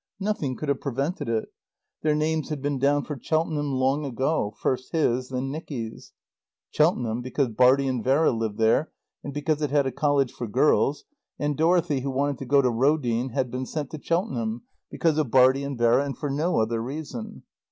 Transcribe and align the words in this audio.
Nothing 0.19 0.55
could 0.57 0.67
have 0.67 0.81
prevented 0.81 1.29
it; 1.29 1.49
their 2.01 2.15
names 2.15 2.49
had 2.49 2.59
been 2.59 2.79
down 2.79 3.03
for 3.03 3.19
Cheltenham 3.21 3.73
long 3.73 4.03
ago; 4.03 4.55
first 4.59 4.93
his, 4.93 5.29
then 5.29 5.51
Nicky's. 5.51 6.11
Cheltenham, 6.71 7.21
because 7.21 7.49
Bartie 7.49 7.87
and 7.87 8.03
Vera 8.03 8.31
lived 8.31 8.57
there, 8.57 8.91
and 9.23 9.31
because 9.31 9.61
it 9.61 9.69
had 9.69 9.85
a 9.85 9.91
college 9.91 10.31
for 10.31 10.47
girls, 10.47 11.03
and 11.37 11.55
Dorothy, 11.55 11.99
who 11.99 12.09
wanted 12.09 12.39
to 12.39 12.45
go 12.47 12.63
to 12.63 12.71
Roedean, 12.71 13.29
had 13.29 13.51
been 13.51 13.67
sent 13.67 13.91
to 13.91 14.01
Cheltenham, 14.01 14.63
because 14.89 15.19
of 15.19 15.29
Bartie 15.29 15.61
and 15.63 15.77
Vera 15.77 16.03
and 16.03 16.17
for 16.17 16.31
no 16.31 16.59
other 16.59 16.81
reason. 16.81 17.43